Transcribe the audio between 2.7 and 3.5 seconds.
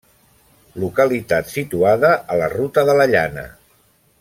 de la Llana.